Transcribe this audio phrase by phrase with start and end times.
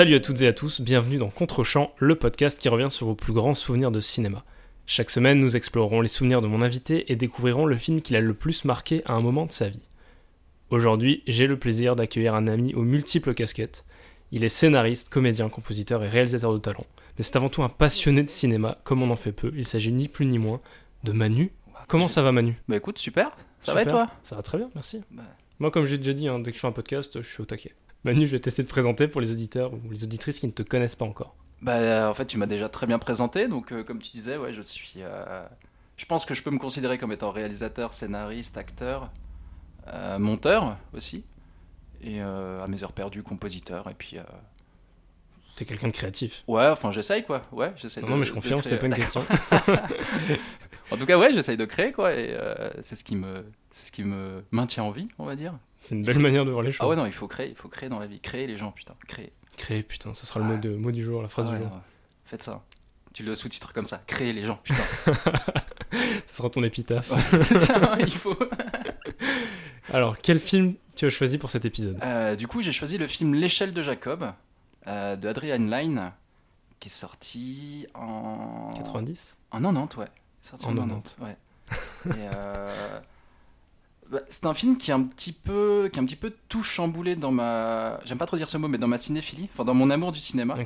[0.00, 3.14] Salut à toutes et à tous, bienvenue dans Contre-champ, le podcast qui revient sur vos
[3.14, 4.46] plus grands souvenirs de cinéma.
[4.86, 8.22] Chaque semaine, nous explorerons les souvenirs de mon invité et découvrirons le film qui l'a
[8.22, 9.86] le plus marqué à un moment de sa vie.
[10.70, 13.84] Aujourd'hui, j'ai le plaisir d'accueillir un ami aux multiples casquettes.
[14.32, 16.86] Il est scénariste, comédien, compositeur et réalisateur de talent.
[17.18, 19.52] Mais c'est avant tout un passionné de cinéma, comme on en fait peu.
[19.54, 20.62] Il s'agit ni plus ni moins
[21.04, 21.52] de Manu.
[21.88, 22.56] Comment ça va Manu?
[22.68, 23.32] Bah écoute, super.
[23.58, 24.08] Ça va et toi?
[24.22, 25.02] Ça va très bien, merci.
[25.10, 25.24] Bah.
[25.58, 27.44] Moi, comme j'ai déjà dit, hein, dès que je fais un podcast, je suis au
[27.44, 27.74] taquet.
[28.04, 30.62] Manu, je vais tester de présenter pour les auditeurs ou les auditrices qui ne te
[30.62, 31.34] connaissent pas encore.
[31.62, 34.36] Bah euh, en fait, tu m'as déjà très bien présenté, donc euh, comme tu disais,
[34.38, 34.94] ouais, je suis.
[35.02, 35.44] euh,
[35.98, 39.10] Je pense que je peux me considérer comme étant réalisateur, scénariste, acteur,
[39.88, 41.24] euh, monteur aussi,
[42.02, 44.16] et à mes heures perdues, compositeur, et puis.
[45.56, 46.42] T'es quelqu'un de créatif.
[46.48, 48.02] Ouais, enfin j'essaye quoi, ouais, j'essaye.
[48.02, 49.22] Non, de- non, mais je confirme, c'était pas une question.
[50.92, 52.34] En tout cas, ouais, j'essaye de créer quoi, et
[52.80, 55.52] c'est ce qui me, c'est ce qui me maintient en vie, on va dire.
[55.84, 56.80] C'est une belle manière de voir les choses.
[56.82, 58.70] Ah ouais, non, il faut créer, il faut créer dans la vie, créer les gens,
[58.72, 59.32] putain, créer.
[59.56, 61.64] Créer, putain, ça sera le mot, de, mot du jour, la phrase Ah ouais, du
[61.64, 61.72] jour.
[61.72, 61.80] non.
[62.24, 62.62] Faites ça.
[63.12, 64.82] Tu le sous-titres comme ça, créer les gens, putain.
[66.26, 67.10] Ça sera ton épitaphe.
[67.10, 68.36] Ouais, c'est ça, il faut.
[69.92, 71.98] Alors, quel film tu as choisi pour cet épisode?
[72.02, 74.32] Euh, du coup, j'ai choisi le film L'échelle de Jacob
[74.86, 76.12] euh, de Adrian Lyne,
[76.78, 78.72] qui est sorti en.
[78.76, 80.06] 90 En 90, ouais.
[80.42, 81.36] Sorti En en 90, ouais.
[82.06, 83.00] Et, euh,
[84.10, 86.64] bah, c'est un film qui est un petit peu, qui est un petit peu tout
[86.64, 88.00] chamboulé dans ma.
[88.04, 90.18] J'aime pas trop dire ce mot, mais dans ma cinéphilie, enfin dans mon amour du
[90.18, 90.56] cinéma.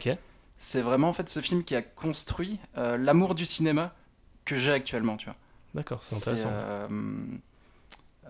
[0.56, 3.95] C'est vraiment en fait ce film qui a construit euh, l'amour du cinéma
[4.47, 5.36] que j'ai actuellement, tu vois.
[5.75, 6.48] D'accord, c'est intéressant.
[6.51, 6.89] euh,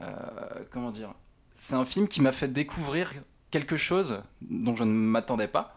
[0.01, 1.15] euh, comment dire?
[1.55, 3.13] C'est un film qui m'a fait découvrir
[3.53, 5.77] quelque chose dont je ne m'attendais pas.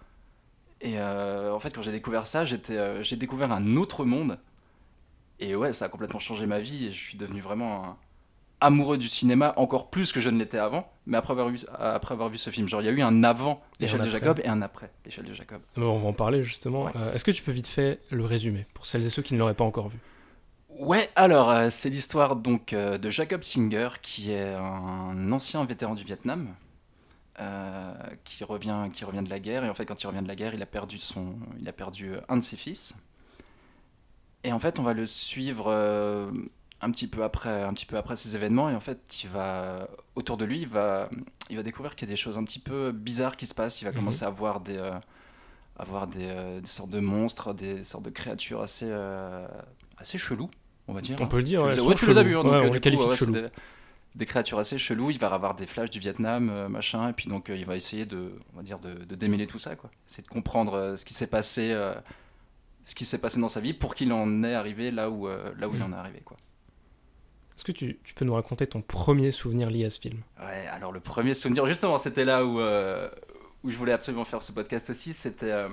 [0.82, 4.40] Et en fait, quand j'ai découvert ça, j'étais, j'ai découvert un autre monde.
[5.40, 6.86] Et ouais, ça a complètement changé ma vie.
[6.86, 7.98] Et je suis devenu vraiment un
[8.60, 10.92] amoureux du cinéma, encore plus que je ne l'étais avant.
[11.06, 13.24] Mais après avoir vu, après avoir vu ce film, genre il y a eu un
[13.24, 14.10] avant l'échelle de.
[14.10, 15.62] Jacob et un après l'échelle de Jacob.
[15.76, 16.86] Alors, on va en parler justement.
[16.86, 16.92] Ouais.
[16.96, 19.40] Euh, Est-ce que tu peux vite fait le résumer pour celles et ceux qui ne
[19.40, 20.00] l'auraient pas encore vu?
[20.70, 25.96] Ouais, alors euh, c'est l'histoire donc euh, de Jacob Singer, qui est un ancien vétéran
[25.96, 26.54] du Vietnam,
[28.24, 29.64] qui revient, qui revient de la guerre.
[29.64, 31.74] Et en fait, quand il revient de la guerre, il a perdu son, il a
[31.74, 32.96] perdu un de ses fils.
[34.44, 35.72] Et en fait, on va le suivre
[36.82, 38.70] un petit peu après, un petit peu après ces événements.
[38.70, 41.10] Et en fait, il va autour de lui, il va,
[41.50, 43.82] il va découvrir qu'il y a des choses un petit peu bizarres qui se passent.
[43.82, 43.98] Il va Mhm.
[43.98, 44.92] commencer à voir des, euh,
[45.78, 49.48] à voir des, euh, des sortes de monstres, des sortes de créatures assez, euh,
[49.98, 50.50] assez cheloues,
[50.88, 51.18] on va dire.
[51.20, 51.76] On peut le dire, Tu ouais.
[51.76, 53.48] les ouais, tu les as hein, Ouais, donc, euh, on les coup, qualifie de des,
[54.16, 55.10] des créatures assez cheloues.
[55.12, 58.34] Il va avoir des flashs du Vietnam, machin, et puis donc il va essayer de,
[58.54, 59.90] on va dire, de, de démêler tout ça, quoi.
[60.06, 61.76] C'est de comprendre ce qui s'est passé,
[62.84, 65.68] ce qui s'est passé dans sa vie pour qu'il en est arrivé là où, là
[65.68, 65.84] où il Mm.
[65.84, 66.38] en est arrivé, quoi.
[67.58, 70.22] Est-ce que tu, tu peux nous raconter ton premier souvenir lié à ce film?
[70.40, 73.10] Ouais, alors le premier souvenir, justement, c'était là où, euh,
[73.64, 75.12] où je voulais absolument faire ce podcast aussi.
[75.12, 75.52] C'était.
[75.52, 75.70] euh,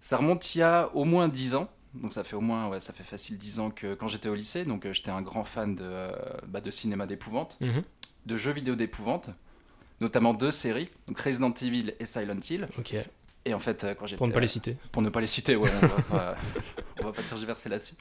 [0.00, 1.68] ça remonte il y a au moins 10 ans.
[1.94, 4.34] Donc ça fait au moins, ouais, ça fait facile 10 ans que quand j'étais au
[4.34, 4.64] lycée.
[4.64, 6.08] Donc euh, j'étais un grand fan de,
[6.48, 7.58] bah, de cinéma d'épouvante,
[8.26, 9.30] de jeux vidéo d'épouvante,
[10.00, 12.68] notamment deux séries, donc Resident Evil et Silent Hill.
[12.78, 12.96] Ok,
[13.44, 14.16] Et en fait, quand j'étais.
[14.16, 14.76] pour ne pas les citer.
[14.92, 16.36] Pour ne pas les citer, ouais, on va pas,
[17.00, 17.94] on va pas tergiverser là-dessus.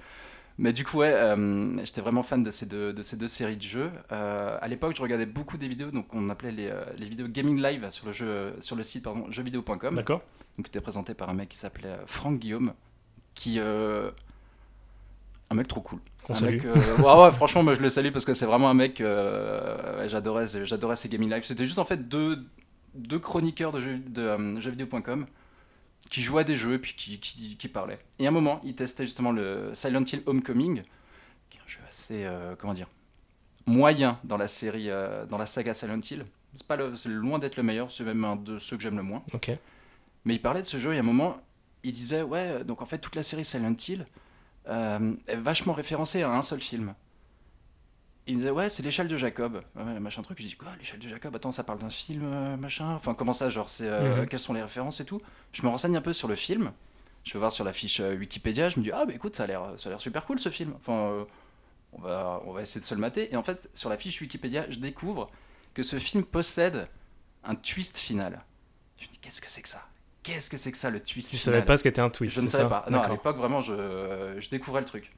[0.60, 3.58] Mais du coup, ouais, euh, j'étais vraiment fan de ces deux, de ces deux séries
[3.58, 3.92] de jeux.
[4.12, 7.28] Euh, à l'époque, je regardais beaucoup des vidéos, donc on appelait les, euh, les vidéos
[7.28, 9.96] gaming live sur le, jeu, sur le site pardon, jeuxvideo.com.
[9.96, 10.22] D'accord
[10.58, 12.74] Donc, c'était présenté par un mec qui s'appelait euh, Franck Guillaume,
[13.34, 13.56] qui.
[13.60, 14.12] euh,
[15.50, 16.00] un mec trop cool.
[16.30, 19.00] Un mec, ouais, ouais, franchement, moi je le salue parce que c'est vraiment un mec.
[19.02, 21.44] ouais, j'adorais, j'adorais ses gaming live.
[21.44, 22.46] C'était juste en fait deux,
[22.96, 25.26] deux chroniqueurs de, jeux, de jeuxvideo.com
[26.10, 28.00] qui jouaient à des jeux et puis qui, qui, qui parlaient.
[28.20, 30.84] Et à un moment, ils testaient justement le Silent Hill Homecoming,
[31.50, 32.88] qui est un jeu assez, euh, comment dire,
[33.66, 36.26] moyen dans la série, euh, dans la saga Silent Hill.
[36.56, 39.04] C'est pas le- loin d'être le meilleur, c'est même un de ceux que j'aime le
[39.04, 39.24] moins.
[40.26, 41.38] Mais il parlait de ce jeu et à un moment,
[41.84, 44.06] il disait Ouais, donc en fait, toute la série Silent Hill
[44.68, 46.94] euh, est vachement référencée à un seul film.
[48.28, 49.62] Il me disait Ouais, c'est l'échelle de Jacob.
[49.76, 50.38] Ouais, machin truc.
[50.42, 51.36] Je dis Quoi, l'échelle de Jacob?
[51.36, 52.94] Attends, ça parle d'un film, euh, machin?
[52.94, 54.28] Enfin, comment ça Genre, c'est, euh, Mhm.
[54.28, 55.22] quelles sont les références et tout?
[55.52, 56.72] Je me renseigne un peu sur le film.
[57.26, 58.70] Je vais voir sur la fiche euh, Wikipédia.
[58.70, 60.50] Je me dis Ah, bah écoute, ça a l'air, ça a l'air super cool ce
[60.50, 60.74] film.
[60.78, 61.26] Enfin, euh,
[61.94, 63.32] on, va, on va essayer de se le mater.
[63.34, 65.30] Et en fait, sur la fiche Wikipédia, je découvre
[65.74, 66.88] que ce film possède
[67.44, 68.42] un twist final.
[68.98, 69.84] Je me dis Qu'est-ce que c'est que ça?
[70.24, 71.56] Qu'est-ce que c'est que ça, le twist Tu final?
[71.56, 72.70] savais pas ce qu'était un twist je ne savais ça?
[72.70, 72.86] pas.
[72.90, 75.12] Non, à l'époque, vraiment, je, je découvrais le truc.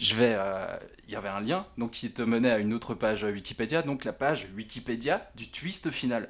[0.00, 0.34] Je vais.
[0.36, 3.82] euh, Il y avait un lien donc, qui te menait à une autre page Wikipédia,
[3.82, 6.28] donc la page Wikipédia du twist final.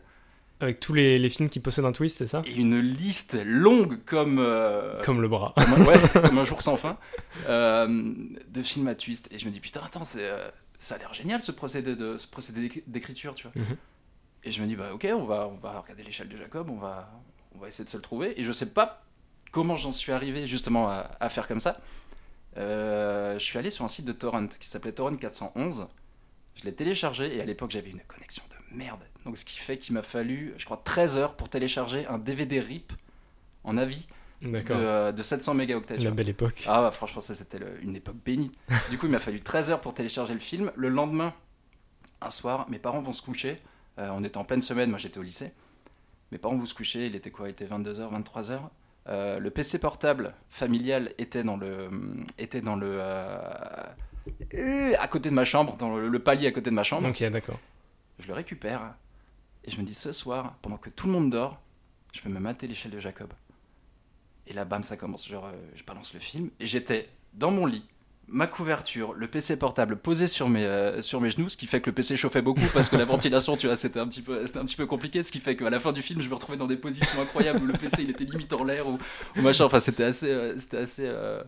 [0.60, 2.42] Avec tous les, les films qui possèdent un twist, c'est ça?
[2.44, 4.38] Et une liste longue comme.
[4.40, 5.54] euh, Comme le bras.
[5.56, 6.96] comme ouais, comme un jour sans fin
[7.48, 7.86] euh,
[8.48, 9.28] de films à twist.
[9.32, 10.50] Et je me dis, putain, attends, euh,
[10.80, 13.52] ça a l'air génial ce procédé, de, ce procédé d'éc- d'écriture, tu vois.
[13.62, 13.76] Mhm.
[14.44, 16.78] Et je me dis, bah ok, on va, on va regarder l'échelle de Jacob, on
[16.78, 17.10] va,
[17.54, 18.40] on va essayer de se le trouver.
[18.40, 19.04] Et je sais pas
[19.52, 21.80] comment j'en suis arrivé justement à, à faire comme ça.
[22.58, 25.86] Euh, je suis allé sur un site de torrent qui s'appelait Torrent 411.
[26.56, 29.00] Je l'ai téléchargé et à l'époque j'avais une connexion de merde.
[29.24, 32.60] Donc ce qui fait qu'il m'a fallu, je crois, 13 heures pour télécharger un DVD
[32.60, 32.92] RIP
[33.64, 34.06] en avis
[34.42, 35.98] de, euh, de 700 mégaoctets.
[35.98, 36.64] La belle époque.
[36.66, 38.50] Ah bah, franchement ça c'était une époque bénie.
[38.90, 40.72] du coup il m'a fallu 13 heures pour télécharger le film.
[40.74, 41.34] Le lendemain,
[42.20, 43.60] un soir, mes parents vont se coucher.
[43.98, 45.52] Euh, on était en pleine semaine, moi j'étais au lycée.
[46.32, 47.48] Mes parents vont se coucher, il était quoi?
[47.48, 48.60] Il était 22h, 23h.
[49.08, 51.88] Euh, le PC portable familial était dans le
[52.36, 56.70] était dans le euh, à côté de ma chambre, dans le, le palier à côté
[56.70, 57.08] de ma chambre.
[57.08, 57.58] Ok, d'accord.
[58.18, 58.94] Je le récupère
[59.64, 61.60] et je me dis ce soir, pendant que tout le monde dort,
[62.12, 63.32] je vais me mater l'échelle de Jacob.
[64.46, 65.28] Et là, bam, ça commence.
[65.28, 67.86] Genre, euh, je balance le film et j'étais dans mon lit,
[68.30, 71.80] ma couverture, le PC portable posé sur mes, euh, sur mes genoux, ce qui fait
[71.80, 74.46] que le PC chauffait beaucoup parce que la ventilation, tu vois, c'était un, petit peu-
[74.46, 75.22] c'était un petit peu compliqué.
[75.22, 77.62] Ce qui fait qu'à la fin du film, je me retrouvais dans des positions incroyables
[77.62, 78.98] où le PC il était limite en l'air ou,
[79.36, 79.64] ou machin.
[79.64, 81.42] Enfin, c'était assez, euh, c'était assez, euh,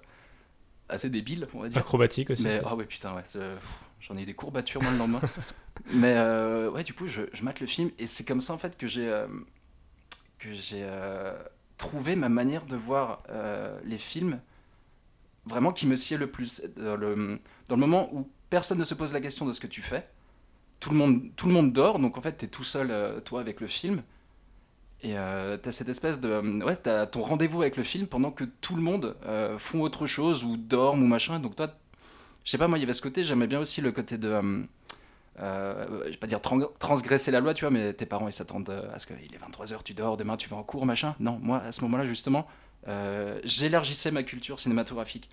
[0.88, 1.78] assez débile, on va dire.
[1.78, 2.42] Acrobatique aussi.
[2.44, 3.22] Mais ah ouais putain ouais,
[4.00, 5.20] j'en ai eu des courbatures moi le lendemain.
[5.92, 6.14] Mais
[6.68, 8.86] ouais du coup je, je mate le film et c'est comme ça en fait que
[8.86, 9.08] j'ai
[10.38, 10.86] que j'ai
[11.76, 13.22] trouvé ma manière de voir
[13.84, 14.40] les films
[15.46, 17.38] vraiment qui me sied le plus dans le,
[17.69, 20.08] dans le moment où personne ne se pose la question de ce que tu fais.
[20.81, 23.20] Tout le monde, tout le monde dort, donc en fait, tu es tout seul, euh,
[23.20, 24.02] toi, avec le film.
[25.02, 26.28] Et euh, tu as cette espèce de.
[26.28, 29.58] euh, Ouais, tu as ton rendez-vous avec le film pendant que tout le monde euh,
[29.58, 31.40] font autre chose ou dorment ou machin.
[31.40, 31.75] Donc toi,
[32.44, 34.40] je sais pas, moi, il y avait ce côté, j'aimais bien aussi le côté de.
[35.40, 38.32] euh, je vais pas dire tran- transgresser la loi, tu vois, mais tes parents ils
[38.32, 41.14] s'attendent à ce qu'il est 23h, tu dors, demain tu vas en cours, machin.
[41.20, 42.46] Non, moi à ce moment-là, justement,
[42.88, 45.28] euh, j'élargissais ma culture cinématographique.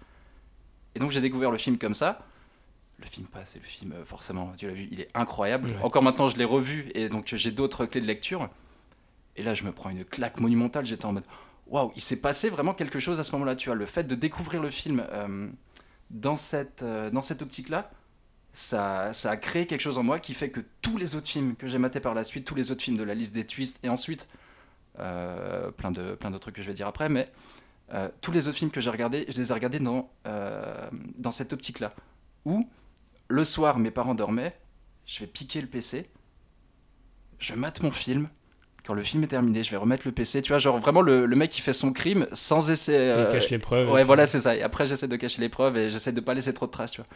[0.95, 2.25] Et donc j'ai découvert le film comme ça.
[2.99, 5.69] Le film passe et le film, euh, forcément, tu l'as vu, il est incroyable.
[5.69, 5.81] Ouais.
[5.83, 8.49] Encore maintenant, je l'ai revu et donc j'ai d'autres clés de lecture.
[9.35, 10.85] Et là, je me prends une claque monumentale.
[10.85, 11.25] J'étais en mode
[11.67, 13.55] waouh, il s'est passé vraiment quelque chose à ce moment-là.
[13.55, 15.47] Tu vois, le fait de découvrir le film euh,
[16.09, 17.91] dans cette, dans cette optique-là,
[18.53, 21.55] ça, ça a créé quelque chose en moi qui fait que tous les autres films
[21.55, 23.79] que j'ai matés par la suite, tous les autres films de la liste des twists,
[23.83, 24.27] et ensuite
[24.97, 27.29] plein de plein d'autres trucs que je vais dire après, mais
[27.93, 31.31] euh, tous les autres films que j'ai regardés, je les ai regardés dans, euh, dans
[31.31, 31.93] cette optique-là.
[32.45, 32.67] Où
[33.29, 34.57] le soir, mes parents dormaient,
[35.05, 36.09] je vais piquer le PC,
[37.39, 38.29] je mate mon film.
[38.85, 40.41] Quand le film est terminé, je vais remettre le PC.
[40.41, 42.97] Tu vois, genre vraiment le, le mec qui fait son crime sans essayer.
[42.99, 43.89] Il euh, cache les preuves.
[43.89, 44.55] Ouais, voilà, c'est ça.
[44.55, 46.91] Et après, j'essaie de cacher les preuves et j'essaie de pas laisser trop de traces,
[46.91, 47.09] tu vois.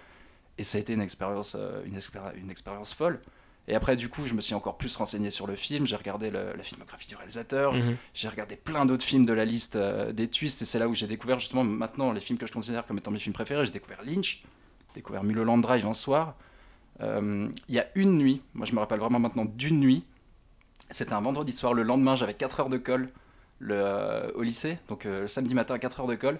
[0.57, 3.21] Et ça a été une expérience, euh, une, expéri- une expérience folle.
[3.67, 5.85] Et après, du coup, je me suis encore plus renseigné sur le film.
[5.85, 7.73] J'ai regardé le- la filmographie du réalisateur.
[7.73, 7.95] Mhm.
[8.13, 10.61] J'ai regardé plein d'autres films de la liste euh, des twists.
[10.63, 13.11] Et c'est là où j'ai découvert justement maintenant les films que je considère comme étant
[13.11, 13.63] mes films préférés.
[13.65, 14.41] J'ai découvert Lynch,
[14.89, 16.35] j'ai découvert Mulholland Drive un soir.
[17.01, 20.03] Euh, Il y a une nuit, moi je me rappelle vraiment maintenant d'une nuit.
[20.89, 21.73] C'était un vendredi soir.
[21.73, 23.09] Le lendemain, j'avais 4 heures de colle
[23.59, 24.79] le, euh, au lycée.
[24.89, 26.39] Donc le samedi matin, 4 heures de colle.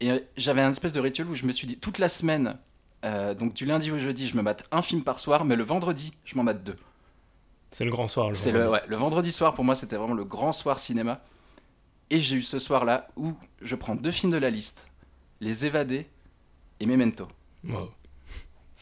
[0.00, 2.58] Et j'avais un espèce de rituel où je me suis dit, toute la semaine,
[3.04, 5.62] euh, donc du lundi au jeudi, je me mate un film par soir, mais le
[5.64, 6.76] vendredi, je m'en mate deux.
[7.70, 8.28] C'est le grand soir.
[8.28, 8.82] Le C'est le, vendredi.
[8.82, 11.20] ouais, le vendredi soir, pour moi, c'était vraiment le grand soir cinéma.
[12.10, 14.88] Et j'ai eu ce soir-là où je prends deux films de la liste,
[15.40, 16.06] Les Évadés
[16.80, 17.26] et Memento.
[17.66, 17.90] Wow.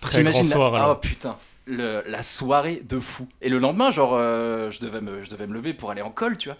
[0.00, 0.75] Très grand la- soir.
[0.75, 1.00] Alors.
[1.00, 3.29] putain, le- la soirée de fou.
[3.41, 6.11] Et le lendemain, genre, euh, je, devais me, je devais me lever pour aller en
[6.11, 6.59] colle, tu vois.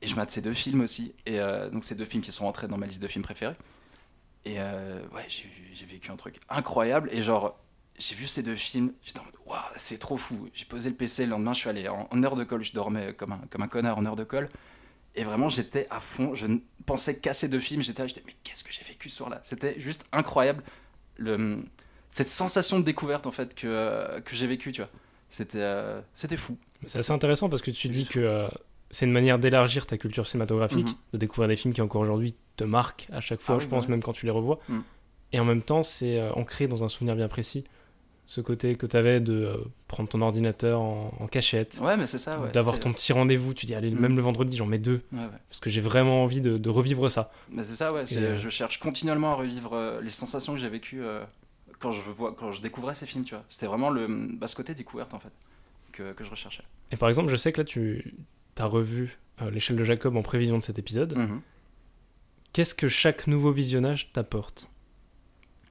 [0.00, 1.14] Et je mate ces deux films aussi.
[1.26, 3.54] Et euh, donc, ces deux films qui sont rentrés dans ma liste de films préférés.
[4.44, 7.08] Et euh, ouais, j'ai vécu un truc incroyable.
[7.12, 7.58] Et genre,
[7.98, 10.48] j'ai vu ces deux films, j'étais en mode, waouh, c'est trop fou.
[10.54, 12.72] J'ai posé le PC, le lendemain, je suis allé en, en heure de colle, je
[12.72, 14.48] dormais comme un, comme un connard en heure de colle.
[15.14, 16.34] Et vraiment, j'étais à fond.
[16.34, 17.82] Je ne pensais qu'à ces deux films.
[17.82, 19.40] J'étais là, j'étais, mais qu'est-ce que j'ai vécu ce soir-là?
[19.42, 20.62] C'était juste incroyable.
[21.16, 21.58] Le,
[22.10, 24.90] cette sensation de découverte, en fait, que, euh, que j'ai vécu, tu vois.
[25.28, 26.58] C'était euh, c'était fou.
[26.86, 28.14] C'est assez intéressant parce que tu dis fou.
[28.14, 28.48] que euh,
[28.92, 30.94] c'est une manière d'élargir ta culture cinématographique, Mhm.
[31.14, 33.70] de découvrir des films qui encore aujourd'hui te marquent à chaque fois, Ah je oui,
[33.70, 33.90] pense, bah ouais.
[33.92, 34.60] même quand tu les revois.
[34.68, 34.82] Mhm.
[35.32, 37.64] Et en même temps, c'est euh, ancré dans un souvenir bien précis.
[38.26, 39.56] Ce côté que tu avais de euh,
[39.88, 42.52] prendre ton ordinateur en, en cachette, Ouais, mais c'est ça, ouais.
[42.52, 43.52] d'avoir ton petit rendez-vous.
[43.52, 43.98] Tu dis, allez, Mhm.
[44.00, 45.18] même le vendredi, j'en mets deux, Ouais,
[45.48, 47.32] parce que j'ai vraiment envie de, de revivre ça.
[47.50, 48.04] Mais c'est ça, ouais.
[48.16, 51.24] euh, Je cherche continuellement à revivre euh, les sensations que j'ai vécues euh,
[51.78, 53.44] quand, je vois, quand je découvrais ces films, tu vois.
[53.48, 54.06] C'était vraiment le,
[54.38, 55.32] bah, ce côté découverte, en fait,
[55.92, 56.62] que, que je recherchais.
[56.92, 58.14] Et par exemple, je sais que là, tu
[58.58, 61.16] as revu euh, l'échelle de Jacob en prévision de cet épisode.
[61.16, 61.40] Mhm.
[62.52, 64.68] Qu'est-ce que chaque nouveau visionnage t'apporte?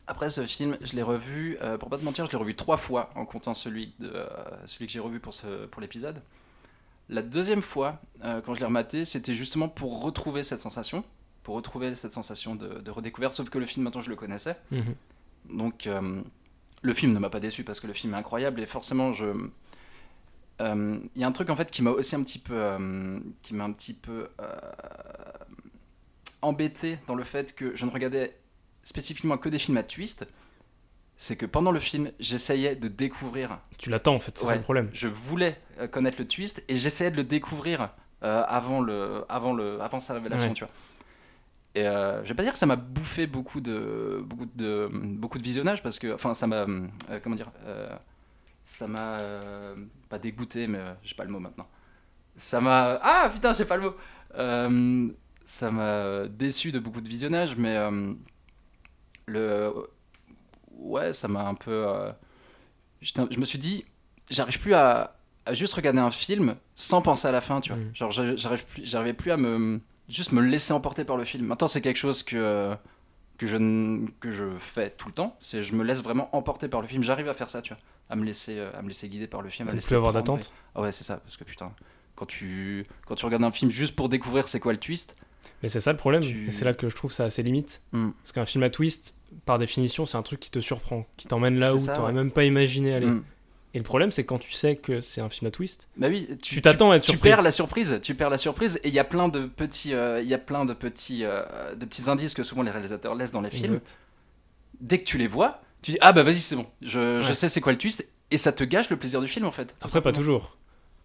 [0.08, 2.78] Après ce film, je l'ai revu, euh, pour pas te mentir, je l'ai revu trois
[2.78, 4.28] fois en comptant celui, de, euh,
[4.66, 6.22] celui que j'ai revu pour, ce, pour l'épisode.
[7.08, 11.04] La deuxième fois, euh, quand je l'ai rematé, c'était justement pour retrouver cette sensation,
[11.44, 14.58] pour retrouver cette sensation de, de redécouverte, sauf que le film, maintenant, je le connaissais.
[14.72, 14.96] Mhm.
[15.50, 15.88] Donc,
[16.82, 19.26] le film ne m'a pas déçu parce que le film est incroyable et forcément, je,
[20.60, 23.20] euh, il y a un truc en fait qui m'a aussi un petit peu, euh,
[23.42, 24.46] qui m'a un petit peu euh,
[26.42, 28.36] embêté dans le fait que je ne regardais
[28.84, 30.28] spécifiquement que des films à twist.
[31.18, 33.60] C'est que pendant le film, j'essayais de découvrir.
[33.78, 34.58] Tu l'attends en fait, c'est ça Ouais.
[34.58, 34.90] le problème.
[34.94, 37.90] Je voulais euh, connaître le twist et j'essayais de le découvrir
[38.24, 40.54] euh, avant le, avant le, avant sa révélation, Ouais.
[40.56, 40.74] tu vois.
[41.76, 45.38] Et euh, je vais pas dire que ça m'a bouffé beaucoup de, beaucoup de, beaucoup
[45.38, 46.88] de visionnage parce que, enfin, ça m'a, euh,
[47.24, 47.96] comment dire, euh,
[48.66, 49.76] ça m'a euh,
[50.10, 51.68] pas dégoûté, mais euh, j'ai pas le mot maintenant.
[52.36, 53.96] Ça m'a, ah putain, j'ai pas le mot.
[54.36, 55.10] Euh,
[55.46, 57.78] ça m'a déçu de beaucoup de visionnage, mais
[59.28, 59.74] le,
[60.72, 61.86] ouais, ça m'a un peu.
[63.02, 63.86] je me suis dit,
[64.30, 65.16] j'arrive plus à,
[65.46, 67.82] à juste regarder un film sans penser à la fin, tu vois.
[67.82, 67.96] Mhm.
[67.96, 71.46] Genre, j'arrive plus, j'arrivais plus à me juste me laisser emporter par le film.
[71.46, 72.76] Maintenant, c'est quelque chose que
[73.38, 73.58] que je
[74.20, 75.36] que je fais tout le temps.
[75.40, 77.04] C'est je me laisse vraiment emporter par le film.
[77.04, 79.42] J'arrive à faire ça, tu vois, à me laisser euh, à me laisser guider par
[79.42, 80.54] le film, à Ne plus avoir d'attente.
[80.76, 81.72] Ah ouais, c'est ça, parce que putain,
[82.16, 85.16] quand tu quand tu regardes un film juste pour découvrir c'est quoi le twist,
[85.64, 87.82] Mais c'est ça le problème, Tu- et c'est là que je trouve ça assez limite.
[87.94, 88.12] Hmm.
[88.22, 89.16] Parce qu'un film à twist,
[89.46, 92.14] par définition, c'est un truc qui te surprend, qui t'emmène là où ça, t'aurais ouais.
[92.14, 93.08] même pas imaginé aller.
[93.08, 93.24] hmm.
[93.74, 96.28] Et le problème, c'est quand tu sais que c'est un film à twist, bah oui,
[96.44, 97.30] tu t'attends à être tu surpris.
[97.30, 100.22] perds la surprise, tu perds la surprise et il y a plein de petits, euh,
[100.22, 103.32] il y a plein de petits, euh, de petits indices que souvent les réalisateurs laissent
[103.32, 103.76] dans les films.
[103.76, 103.98] Exact.
[104.82, 107.50] Dès que tu les vois, tu dis ah bah vas-y c'est bon, je, je sais
[107.50, 109.76] c'est quoi le twist et ça te gâche le plaisir du film en fait.
[109.82, 110.58] Après, pas toujours.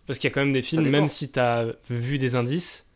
[0.06, 2.88] Parce qu'il y a quand même des films, même si t'as vu des indices,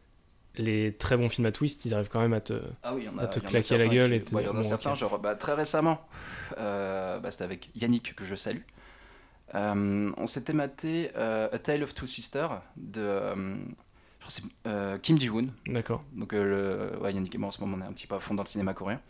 [0.57, 2.55] les très bons films à twist, ils arrivent quand même à te.
[2.85, 4.23] Ah oui, a, à te il y en a claquer la certains gueule qui- et
[4.23, 6.07] te- ouais, il y en a bon, certains, genre bah, très récemment,
[6.59, 8.61] euh, bah, c'était avec Yannick que je salue.
[9.57, 13.57] Euh, on s'était maté euh, A Tale of Two Sisters de euh,
[14.21, 15.49] je crois euh, Kim Ji-woon.
[15.67, 16.03] D'accord.
[16.13, 18.15] Donc euh, le, ouais, Yannick et moi en ce moment on est un petit peu
[18.15, 19.01] à fond dans le cinéma coréen.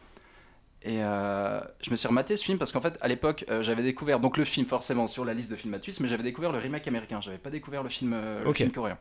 [0.82, 3.82] Et euh, je me suis rematé ce film parce qu'en fait à l'époque euh, j'avais
[3.82, 6.52] découvert donc le film forcément sur la liste de films à twist, mais j'avais découvert
[6.52, 7.20] le remake américain.
[7.20, 8.98] J'avais pas découvert le film, euh, le film coréen.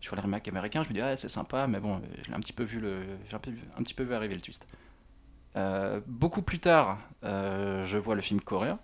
[0.00, 2.34] Je vois le remake américain, je me dis ah c'est sympa, mais bon je l'ai
[2.36, 4.66] un petit peu vu le, j'ai un petit peu vu arriver le twist.
[5.56, 8.78] Euh, beaucoup plus tard, je vois le film coréen.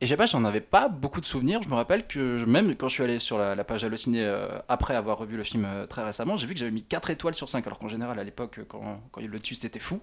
[0.00, 1.62] Et j'ai pas, j'en avais pas beaucoup de souvenirs.
[1.62, 4.22] Je me rappelle que je- même quand je suis allé sur la, la page Allociné
[4.24, 7.10] euh, après avoir revu le film euh, très récemment, j'ai vu que j'avais mis 4
[7.10, 7.64] étoiles sur 5.
[7.66, 10.02] Alors qu'en général, à l'époque, quand, quand le twist était fou,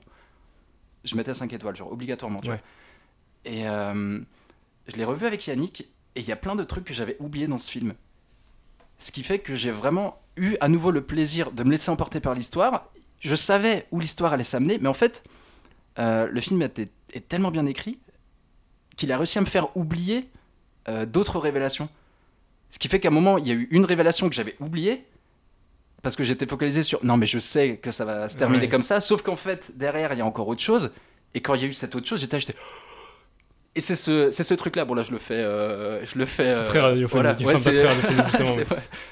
[1.03, 2.39] je mettais 5 étoiles, genre obligatoirement.
[2.41, 2.55] Tu Ouais.
[3.45, 3.51] vois.
[3.53, 4.19] Et euh,
[4.87, 5.81] je l'ai revu avec Yannick,
[6.15, 7.93] et il y a plein de trucs que j'avais oubliés dans ce film.
[8.99, 12.19] Ce qui fait que j'ai vraiment eu à nouveau le plaisir de me laisser emporter
[12.19, 12.89] par l'histoire.
[13.19, 15.23] Je savais où l'histoire allait s'amener, mais en fait,
[15.99, 17.99] euh, le film était- est tellement bien écrit
[18.97, 20.29] qu'il a réussi à me faire oublier
[20.87, 21.89] euh, d'autres révélations.
[22.71, 25.05] Ce qui fait qu'à un moment, il y a eu une révélation que j'avais oubliée,
[26.01, 28.69] parce que j'étais focalisé sur non, mais je sais que ça va se terminer Ouais.
[28.69, 30.91] comme ça, sauf qu'en fait, derrière, il y a encore autre chose.
[31.33, 32.55] Et quand il y a eu cette autre chose, j'étais j'étais-
[33.75, 34.83] Et c'est ce, c'est ce truc-là.
[34.83, 35.35] Bon, là, je le fais.
[35.35, 37.11] euh, je le fais C'est euh, très radiophonique.
[37.11, 37.31] voilà.
[37.31, 37.87] Enfin, Ouais, c'est- très
[38.23, 38.67] radiophonique.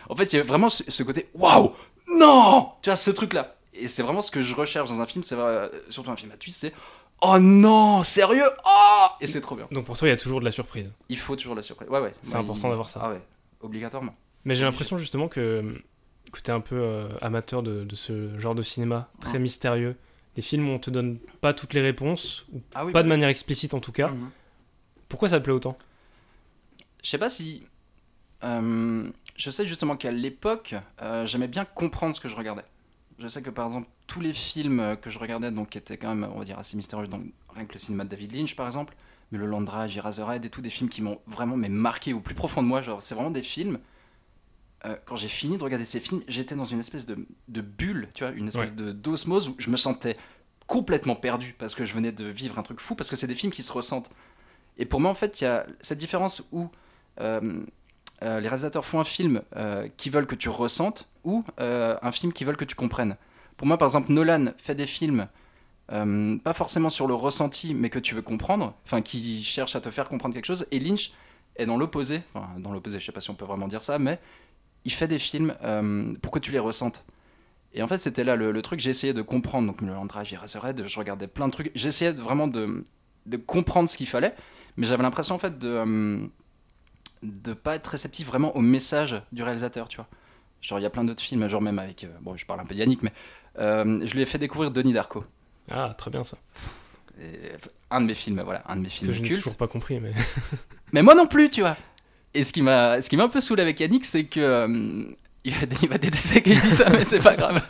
[0.09, 1.71] En fait, il y a vraiment ce, ce côté waouh,
[2.17, 3.55] non Tu vois, ce truc-là.
[3.73, 6.31] Et c'est vraiment ce que je recherche dans un film, c'est euh, surtout un film
[6.33, 6.73] à twist, c'est
[7.21, 9.67] oh non, sérieux Oh Et c'est trop bien.
[9.71, 10.91] Donc pour toi, il y a toujours de la surprise.
[11.07, 11.87] Il faut toujours la surprise.
[11.87, 12.13] Ouais, ouais.
[12.21, 12.99] C'est Bah, important il- d'avoir ça.
[13.01, 13.21] Ah ouais,
[13.61, 14.13] obligatoirement.
[14.43, 15.63] Mais j'ai l'impression justement que,
[16.37, 19.95] t'es un peu euh, amateur de, de ce genre de cinéma, très mystérieux.
[20.35, 23.03] Des films où on te donne pas toutes les réponses, ou Ah oui, pas bah
[23.03, 23.09] de oui.
[23.09, 24.09] manière explicite en tout cas.
[24.09, 24.29] Mhm.
[25.09, 25.77] Pourquoi ça te plaît autant?
[27.03, 27.63] Je sais pas si.
[28.43, 32.65] euh, je sais justement qu'à l'époque, euh, j'aimais bien comprendre ce que je regardais.
[33.19, 36.13] Je sais que par exemple, tous les films que je regardais, donc qui étaient quand
[36.15, 38.65] même, on va dire, assez mystérieux, donc rien que le cinéma de David Lynch par
[38.65, 38.95] exemple,
[39.31, 42.35] mais le Landrage, Eraserhead et tout, des films qui m'ont vraiment mais marqué au plus
[42.35, 42.81] profond de moi.
[42.81, 43.79] Genre, c'est vraiment des films.
[44.85, 48.09] Euh, quand j'ai fini de regarder ces films, j'étais dans une espèce de, de bulle,
[48.13, 50.17] tu vois, une espèce de d'osmose où je me sentais
[50.67, 53.35] complètement perdu parce que je venais de vivre un truc fou, parce que c'est des
[53.35, 54.11] films qui se ressentent.
[54.77, 56.69] Et pour moi, en fait, il y a cette différence où
[57.19, 57.63] euh,
[58.21, 59.41] euh, les réalisateurs font un film
[59.97, 63.17] qui veulent que tu ressentes ou un film qui veulent que tu comprennes.
[63.57, 65.27] Pour moi, par exemple, Nolan fait des films
[65.91, 69.81] euh, pas forcément sur le ressenti, mais que tu veux comprendre, enfin qui cherchent à
[69.81, 70.67] te faire comprendre quelque chose.
[70.71, 71.11] Et Lynch
[71.55, 73.97] est dans l'opposé, enfin dans l'opposé, je sais pas si on peut vraiment dire ça,
[73.97, 74.19] mais
[74.85, 77.03] il fait des films euh, pour que tu les ressentes.
[77.73, 79.67] Et en fait, c'était là le, le truc, j'ai essayé de comprendre.
[79.67, 81.71] Donc, le Landrage, Eraserhead, je regardais plein de trucs.
[81.75, 82.83] J'essayais vraiment de,
[83.27, 84.33] de comprendre ce qu'il fallait,
[84.77, 86.27] mais j'avais l'impression en fait de euh,
[87.21, 90.07] de pas être réceptif vraiment au message du réalisateur, tu vois.
[90.61, 92.03] Genre, il y a plein d'autres films, genre même avec.
[92.03, 93.13] euh, bon, je parle un peu de Yannick, mais
[93.59, 95.23] euh, je lui ai fait découvrir Denis Darko.
[95.69, 96.37] Ah, très bien ça.
[97.21, 97.51] Et,
[97.91, 99.99] un de mes films, voilà, un de mes Que films je n'ai toujours pas compris,
[99.99, 100.13] mais.
[100.91, 101.77] Mais moi non plus, tu vois.
[102.33, 105.05] Et ce qui m'a, ce qui m'a un peu saoulé avec Yannick, c'est que euh,
[105.43, 107.61] il, va, il va détester que je dis ça, mais c'est pas grave.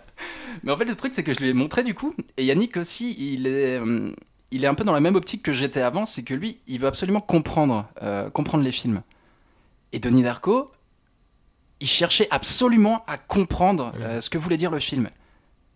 [0.62, 2.76] mais en fait, le truc, c'est que je lui ai montré du coup, et Yannick
[2.76, 4.12] aussi, il est, euh,
[4.50, 6.80] il est un peu dans la même optique que j'étais avant, c'est que lui, il
[6.80, 9.02] veut absolument comprendre, euh, comprendre les films.
[9.92, 10.70] Et Denis Darko,
[11.80, 15.08] il cherchait absolument à comprendre ce que voulait dire le film.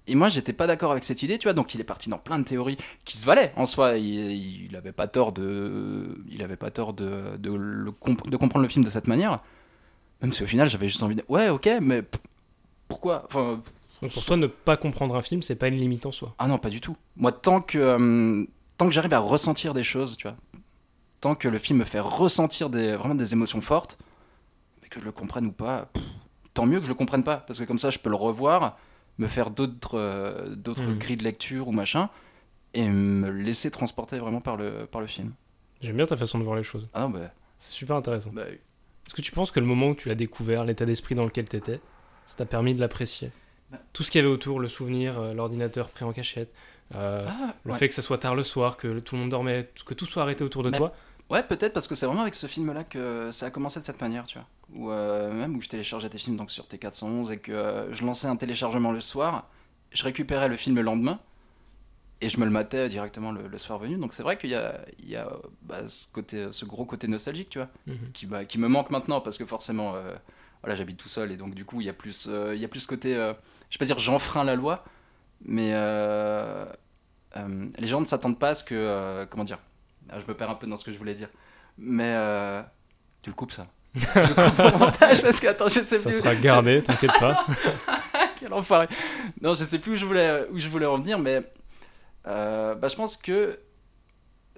[0.09, 1.52] Et moi, j'étais pas d'accord avec cette idée, tu vois.
[1.52, 3.99] Donc, il est parti dans plein de théories qui se valaient en soi.
[3.99, 8.37] Il, il avait pas tort de, il avait pas tort de, de, le comp- de
[8.37, 9.40] comprendre le film de cette manière.
[10.21, 12.02] Même si au final, j'avais juste envie de, ouais, ok, mais
[12.88, 13.25] pourquoi?
[13.26, 13.62] Enfin,
[14.02, 16.35] Donc pour toi, ne pas comprendre un film, c'est pas une limite en soi.
[16.38, 16.97] ah non, pas du tout.
[17.16, 18.44] Moi, tant que, euh,
[18.76, 20.37] tant que j'arrive à ressentir des choses, tu vois,
[21.21, 23.99] tant que le film me fait ressentir des, vraiment des émotions fortes,
[24.82, 26.02] mais que je le comprenne ou pas, pff,
[26.54, 28.78] tant mieux que je le comprenne pas, parce que comme ça, je peux le revoir,
[29.19, 30.99] me faire d'autres euh, d'autres Mhm.
[30.99, 32.09] grilles de lecture ou machin,
[32.75, 35.33] et me laisser transporter vraiment par le, par le film.
[35.81, 36.88] J'aime bien ta façon de voir les choses.
[36.95, 38.31] Ah bah, C'est super intéressant.
[38.33, 41.25] bah, Est-ce que tu penses que le moment où tu l'as découvert, l'état d'esprit dans
[41.25, 41.81] lequel t'étais,
[42.26, 43.31] ça t'a permis de l'apprécier?
[43.71, 43.78] Bah.
[43.92, 46.54] Tout ce qu'il y avait autour, le souvenir, euh, l'ordinateur pris en cachette,
[46.95, 47.78] euh, ah, le ouais.
[47.78, 50.23] fait que ça soit tard le soir, que tout le monde dormait, que tout soit
[50.23, 50.95] arrêté autour de toi.
[51.33, 54.01] Ouais, peut-être parce que c'est vraiment avec ce film-là que ça a commencé de cette
[54.03, 54.47] manière, tu vois.
[54.75, 58.05] Ou euh, même où je téléchargeais tes films donc sur T411 et que euh, je
[58.05, 59.49] lançais un téléchargement le soir,
[59.93, 61.19] je récupérais le film le lendemain
[62.21, 63.97] et je me le matais directement le, le soir venu.
[63.97, 65.27] Donc c'est vrai qu'il y a, il y a
[65.62, 68.12] bah, ce, côté, ce gros côté nostalgique, tu vois, Mhm.
[68.12, 70.15] qui, bah, qui me manque maintenant parce que forcément, euh,
[70.62, 72.69] voilà, j'habite tout seul et donc du coup, il y a plus, il y a
[72.69, 73.19] plus ce côté, je
[73.75, 74.85] vais pas dire j'enfreins la loi,
[75.45, 75.73] mais
[77.35, 79.59] les gens ne s'attendent pas à ce que, comment dire,
[80.11, 81.28] ah, je me perds un peu dans ce que je voulais dire,
[81.78, 82.62] mais euh,
[83.23, 83.66] tu le coupes ça.
[83.94, 86.18] tu le au montage parce que attends, je sais Ça plus.
[86.18, 87.44] sera gardé, t'inquiète pas.
[88.40, 88.88] Quel enfoiré.
[89.40, 91.42] Non, je sais plus où je voulais, où je voulais en venir, mais
[92.26, 93.59] euh, bah, je pense que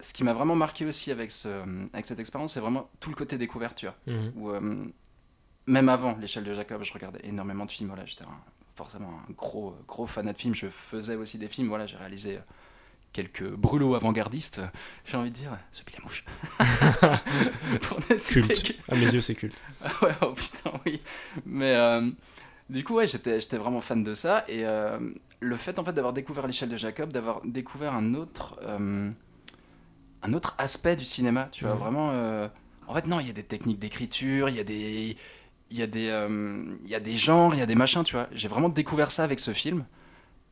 [0.00, 1.48] ce qui m'a vraiment marqué aussi avec, ce,
[1.92, 3.96] avec cette expérience, c'est vraiment tout le côté découverte, tu vois.
[4.06, 4.32] Mhm.
[4.36, 4.84] Où, euh,
[5.66, 7.88] même avant l'échelle de Jacob, je regardais énormément de films.
[7.88, 8.24] Voilà, j'étais
[8.74, 10.54] forcément un gros, gros fanat de films.
[10.54, 11.68] Je faisais aussi des films.
[11.68, 12.38] Voilà, j'ai réalisé
[13.14, 14.60] quelques brûlots avant-gardistes.
[15.06, 16.24] J'ai envie de dire, ce la mouche.
[18.28, 18.62] Culte.
[18.62, 19.54] que- À mes yeux, c'est culte.
[20.02, 21.00] ouais, oh putain, oui.
[21.46, 22.10] Mais euh,
[22.68, 24.44] du coup, ouais, j'étais, j'étais vraiment fan de ça.
[24.48, 24.98] Et euh,
[25.40, 29.10] le fait, en fait, d'avoir découvert l'échelle de Jacob, d'avoir découvert un autre, euh,
[30.22, 32.08] un autre aspect du cinéma, tu vois, vraiment.
[32.88, 35.16] en fait, non, il y a des techniques d'écriture, il y a des.
[35.70, 36.04] Il y, a des,
[36.84, 38.28] il y a des genres, il y a des machins, tu vois.
[38.32, 39.84] J'ai vraiment découvert ça avec ce film.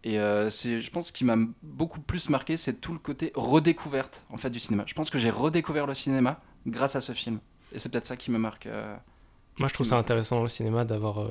[0.04, 4.24] Et euh, je pense, ce qui m'a beaucoup plus marqué, c'est tout le côté redécouverte,
[4.30, 4.84] en fait, du cinéma.
[4.86, 7.38] Je pense que j'ai redécouvert le cinéma grâce à ce film.
[7.72, 8.66] Et c'est peut-être ça qui me marque.
[8.66, 8.96] euh,
[9.58, 11.30] Moi, je trouve ça intéressant dans le cinéma d'avoir euh,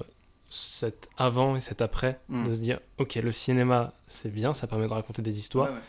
[0.50, 2.48] cet avant et cet après, Mm.
[2.48, 5.68] de se dire, ok, le cinéma, c'est bien, ça permet de raconter des histoires.
[5.70, 5.82] Ouais, ouais.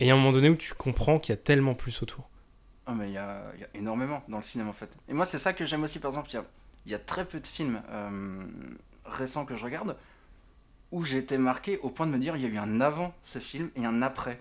[0.00, 2.02] Et il y a un moment donné où tu comprends qu'il y a tellement plus
[2.02, 2.30] autour.
[2.86, 4.88] Ah, mais il y a, il y a énormément dans le cinéma en fait.
[5.08, 6.30] Et moi, c'est ça que j'aime aussi, par exemple.
[6.32, 8.42] Il y y a très peu de films euh,
[9.04, 9.94] récents que je regarde
[10.92, 13.38] où été marqué au point de me dire il y a eu un avant ce
[13.38, 14.40] film et un après.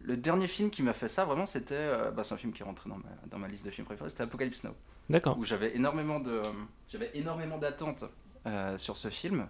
[0.00, 1.74] Le dernier film qui m'a fait ça, vraiment, c'était.
[1.74, 3.86] euh, bah, c'est un film qui est rentré dans ma, dans ma liste de films
[3.86, 4.70] préférés, c'était Apocalypse Now.
[5.10, 5.36] D'accord.
[5.38, 6.40] Où j'avais énormément de.
[6.88, 8.04] J'avais énormément d'attentes
[8.46, 9.48] euh, sur ce film.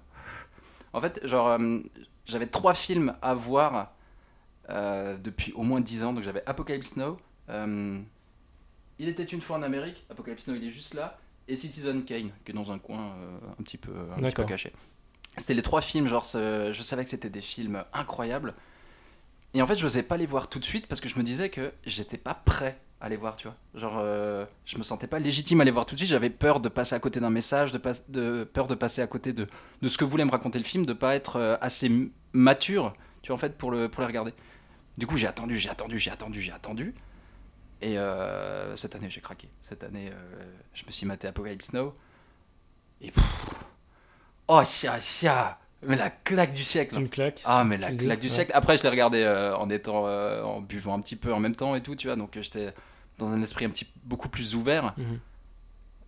[0.93, 1.79] En fait, genre, euh,
[2.27, 3.93] j'avais trois films à voir
[4.71, 6.13] euh, depuis au moins 10 ans.
[6.13, 7.19] Donc j'avais Apocalypse Now.
[7.51, 8.01] euh,
[8.99, 10.05] il était une fois en Amérique.
[10.09, 11.19] Apocalypse Now, il est juste là.
[11.49, 14.45] Et Citizen Kane, qui est dans un coin euh, un petit peu, un petit peu
[14.45, 14.73] caché.
[15.37, 18.55] C'était les trois films, genre, je savais que c'était des films incroyables.
[19.55, 21.23] Et en fait, je n'osais pas les voir tout de suite parce que je me
[21.23, 23.57] disais que j'étais pas prêt à les voir, tu vois.
[23.75, 26.11] Genre, euh, je me sentais pas légitime à les voir tout de suite.
[26.11, 29.47] J'avais peur de passer à côté d'un message, de, peur de passer à côté de,
[29.83, 31.91] de ce que voulait me raconter le film, de pas être euh, assez
[32.33, 34.33] mature, tu vois, en fait, pour, le, pour les regarder.
[34.99, 36.95] Du coup, j'ai attendu, j'ai attendu, j'ai attendu, j'ai attendu.
[37.83, 39.49] Et euh, cette année, j'ai craqué.
[39.61, 41.95] Cette année, euh, je me suis maté Apocalypse Now.
[43.03, 43.65] Et pff,
[44.49, 46.97] oh, sia, sia, mais la claque du siècle.
[46.97, 47.43] Une claque.
[47.45, 48.33] Ah, mais la claque du ouais.
[48.33, 48.53] siècle.
[48.55, 51.55] Après, je l'ai regardé euh, en étant, euh, en buvant un petit peu en même
[51.55, 52.17] temps et tout, tu vois.
[52.17, 52.73] Donc, euh, j'étais
[53.19, 54.95] dans un esprit un petit beaucoup plus ouvert.
[54.97, 55.19] Mhm.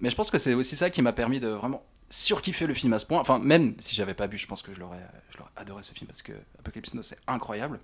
[0.00, 2.92] Mais je pense que c'est aussi ça qui m'a permis de vraiment surkiffer le film
[2.92, 3.20] à ce point.
[3.20, 5.92] Enfin, même si j'avais pas bu, je pense que je l'aurais, je l'aurais adoré ce
[5.92, 7.80] film parce que Apocalypse Now c'est incroyable.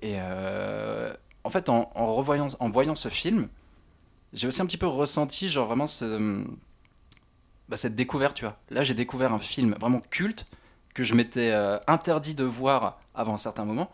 [0.00, 0.16] Et
[1.44, 3.48] en fait, en, en revoyant, en voyant ce film,
[4.32, 6.44] j'ai aussi un petit peu ressenti genre vraiment ce,
[7.72, 8.58] bah, cette découverte, tu vois.
[8.68, 10.44] Là, j'ai découvert un film vraiment culte
[10.92, 13.90] que je m'étais euh, interdit de voir avant un certain moment.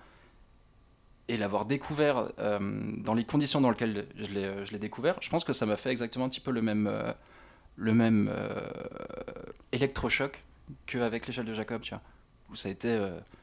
[1.29, 2.59] Et l'avoir découvert euh,
[2.97, 5.77] dans les conditions dans lesquelles je l'ai, je l'ai découvert, je pense que ça m'a
[5.77, 7.13] fait exactement un petit peu le même, euh,
[7.77, 8.35] le même
[9.71, 10.43] électrochoc
[10.87, 12.03] qu'avec l'échelle de Jacob, tu vois.
[12.51, 12.99] Où ça a été,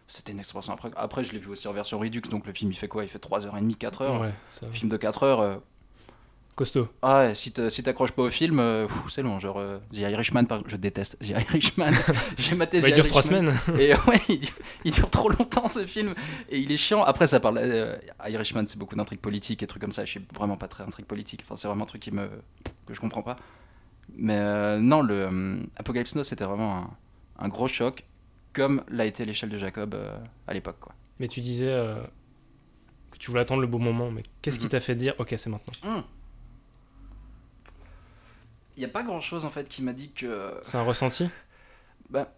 [0.07, 0.91] c'était une expérience après.
[0.97, 3.03] Après, je l'ai vu aussi en version Redux, donc le film il fait quoi?
[3.03, 4.19] Il fait 3h30, 4h.
[4.19, 4.33] Ouais.
[4.73, 5.39] Film de 4 heures.
[5.39, 5.55] euh,
[6.55, 6.87] Costaud.
[7.01, 9.39] ah ouais, si t'a- si t'accroches pas au film, euh, c'est long.
[9.39, 11.91] Genre, euh, The Irishman, par- je déteste The Irishman.
[12.37, 13.53] J'ai maté Bah, il dure 3 Irishman.
[13.53, 13.79] semaines.
[13.81, 14.53] Et ouais, il dure,
[14.85, 16.13] il dure trop longtemps ce film.
[16.49, 17.03] Et il est chiant.
[17.03, 17.57] Après, ça parle.
[17.57, 17.97] euh,
[18.29, 20.05] Irishman, c'est beaucoup d'intrigues politiques et trucs comme ça.
[20.05, 21.41] Je suis vraiment pas très intrigue politique.
[21.43, 22.29] Enfin, c'est vraiment un truc qui me,
[22.85, 23.35] que je comprends pas.
[24.15, 26.89] Mais euh, non, le Apocalypse Now, c'était vraiment un,
[27.39, 28.05] un gros choc,
[28.53, 29.93] comme l'a été l'échelle de Jacob
[30.47, 30.77] à l'époque.
[30.79, 30.93] quoi.
[31.19, 31.65] Mais tu disais
[33.11, 34.71] que tu voulais attendre le bon moment, mais qu'est-ce qui Mhm.
[34.71, 36.03] t'a fait dire ok, c'est maintenant?
[38.77, 40.53] Il n'y a pas grand chose en fait qui m'a dit que.
[40.63, 41.29] C'est un ressenti?
[42.09, 42.33] Bah,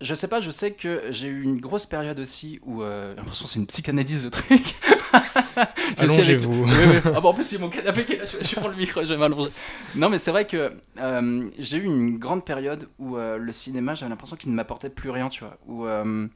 [0.00, 2.82] je sais pas, je sais que j'ai eu une grosse période aussi où.
[2.82, 4.62] Euh, j'ai l'impression que c'est une psychanalyse le truc.
[5.10, 6.64] Sais avec- Allongez-vous.
[6.64, 7.00] Oui, oui.
[7.14, 9.02] Ah bah en plus, a mon canapé qui est là, je, je pour le micro,
[9.02, 9.50] je vais m'allonger.
[9.96, 13.94] Non, mais c'est vrai que euh, j'ai eu une grande période où euh, le cinéma,
[13.94, 15.58] j'avais l'impression qu'il ne m'apportait plus rien, tu vois.
[15.66, 16.28] Où euh,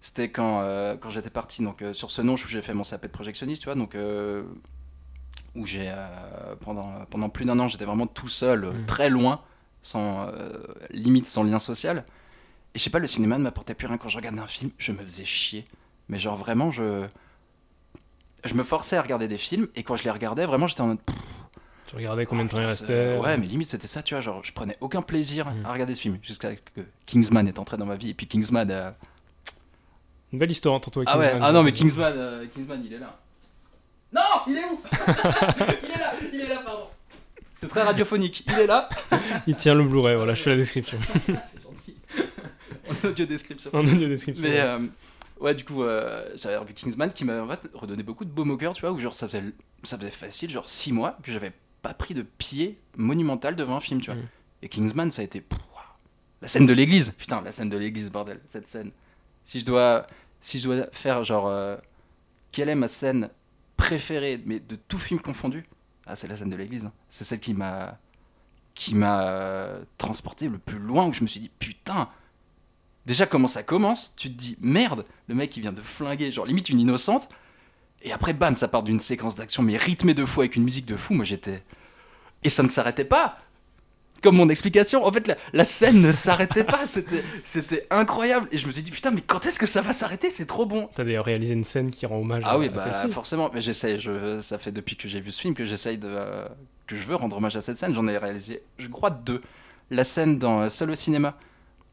[0.00, 2.84] c'était quand, euh, quand j'étais parti donc, euh, sur ce nom où j'ai fait mon
[2.84, 4.42] CAP de projectionniste, tu vois, donc euh,
[5.58, 8.86] où j'ai euh, pendant, pendant plus d'un an, j'étais vraiment tout seul, euh, Mhm.
[8.86, 9.40] très loin,
[9.82, 10.52] sans euh,
[10.90, 12.04] limite, sans lien social.
[12.74, 13.96] Et je sais pas, le cinéma ne m'apportait plus rien.
[13.98, 15.64] Quand je regardais un film, je me faisais chier.
[16.08, 17.06] Mais genre vraiment, je.
[18.44, 20.86] Je me forçais à regarder des films, et quand je les regardais, vraiment, j'étais en
[20.88, 20.98] mode.
[21.88, 24.20] Tu regardais combien de temps il Putain, restait Ouais, mais limite, c'était ça, tu vois.
[24.20, 25.66] Genre, je prenais aucun plaisir Mm.
[25.66, 28.10] à regarder ce film, jusqu'à que Kingsman est entré dans ma vie.
[28.10, 28.70] Et puis Kingsman.
[28.70, 28.90] euh,
[30.32, 31.42] Une belle histoire entre toi et Ah ouais, Kingsman.
[31.42, 33.18] ah non, mais Kingsman, euh, Kingsman, il est là.
[34.12, 34.80] Non, il est où
[35.84, 36.86] Il est là, il est là, pardon.
[37.56, 38.44] C'est très radiophonique.
[38.46, 38.88] Il est là.
[39.46, 40.98] Il tient le Blu-ray, voilà, je fais la description.
[41.26, 41.96] C'est gentil.
[42.88, 43.70] En audio description.
[43.74, 44.44] En audio description.
[44.46, 44.86] Mais euh,
[45.40, 48.50] ouais, du coup, euh, j'avais revu Kingsman qui m'a en fait redonné beaucoup de baume
[48.52, 49.42] au cœur, tu vois, où genre ça faisait,
[49.82, 53.80] ça faisait facile, genre 6 mois que j'avais pas pris de pied monumental devant un
[53.80, 54.20] film, tu vois.
[54.20, 54.28] Mm.
[54.62, 55.40] Et Kingsman, ça a été.
[55.40, 55.58] pff,
[56.40, 58.92] la scène de l'église, putain, la scène de l'église, bordel, cette scène.
[59.42, 60.06] Si je dois,
[60.40, 61.48] si je dois faire genre.
[61.48, 61.76] euh,
[62.52, 63.28] quelle est ma scène
[63.78, 65.64] préférée, mais de tout film confondu
[66.06, 66.84] Ah, c'est la scène de l'église.
[66.84, 66.92] hein.
[67.08, 67.96] C'est celle qui m'a.
[68.74, 72.10] qui m'a euh, transporté le plus loin, où je me suis dit, putain,
[73.06, 74.12] Déjà, comment ça commence?
[74.16, 77.30] Tu te dis, merde, le mec il vient de flinguer, genre limite une innocente.
[78.02, 80.84] Et après, bam, ça part d'une séquence d'action, mais rythmée de fou avec une musique
[80.84, 81.14] de fou.
[81.14, 81.64] Moi j'étais.
[82.42, 83.38] Et ça ne s'arrêtait pas
[84.22, 86.80] Comme mon explication, en fait, la, la scène ne s'arrêtait pas.
[86.86, 88.48] C'était, c'était incroyable.
[88.50, 90.28] Et je me suis dit, putain, mais quand est-ce que ça va s'arrêter?
[90.30, 90.88] C'est trop bon.
[90.94, 93.12] T'as d'ailleurs réalisé une scène qui rend hommage Ah à, oui, bah celle-ci.
[93.12, 93.50] forcément.
[93.54, 96.08] Mais j'essaie, je, ça fait depuis que j'ai vu ce film que j'essaye de.
[96.10, 96.46] euh,
[96.86, 97.94] que je veux rendre hommage à cette scène.
[97.94, 99.40] J'en ai réalisé, je crois, deux.
[99.90, 101.36] La scène dans euh, Seul au cinéma,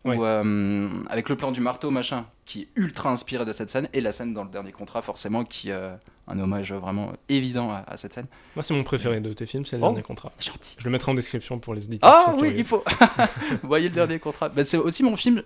[0.04, 0.18] où, Ouais.
[0.22, 4.02] euh, avec le plan du marteau, machin, qui est ultra inspiré de cette scène, et
[4.02, 5.94] la scène dans le dernier contrat, forcément, qui euh,
[6.28, 8.26] un hommage vraiment évident à, à cette scène.
[8.56, 9.88] Moi, c'est mon préféré de tes films, c'est le Oh.
[9.88, 10.32] dernier contrat.
[10.40, 10.76] Gentil.
[10.80, 12.12] Je le mettrai en description pour les auditeurs.
[12.28, 12.84] Ah oui, il faut.
[13.62, 14.50] Vous voyez le dernier contrat.
[14.50, 15.44] Bah, c'est aussi mon film.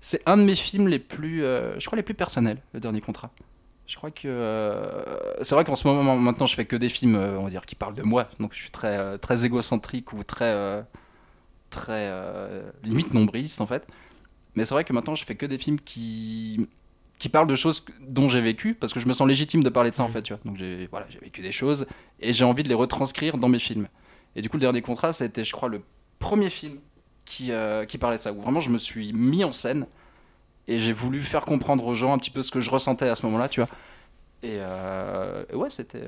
[0.00, 3.00] C'est un de mes films les plus, euh, je crois, les plus personnels, le dernier
[3.00, 3.30] contrat.
[3.86, 5.04] Je crois que euh,
[5.42, 7.66] c'est vrai qu'en ce moment maintenant je fais que des films, euh, on va dire,
[7.66, 8.28] qui parlent de moi.
[8.40, 10.82] Donc je suis très très égocentrique ou très
[11.70, 12.10] très
[12.84, 13.86] limite nombriliste en fait.
[14.54, 16.68] Mais c'est vrai que maintenant je fais que des films qui
[17.22, 19.90] qui parlent de choses dont j'ai vécu parce que je me sens légitime de parler
[19.90, 20.12] de ça en Mhm.
[20.12, 20.22] fait.
[20.22, 20.42] Tu vois.
[20.44, 21.86] Donc j'ai voilà j'ai vécu des choses
[22.18, 23.86] et j'ai envie de les retranscrire dans mes films.
[24.34, 25.82] Et du coup le dernier contrat ça a été je crois le
[26.18, 26.78] premier film
[27.24, 29.86] qui euh, qui parlait de ça où vraiment je me suis mis en scène
[30.66, 33.14] et j'ai voulu faire comprendre aux gens un petit peu ce que je ressentais à
[33.14, 33.68] ce moment-là, tu vois.
[34.42, 36.04] Et, euh, et ouais, c'était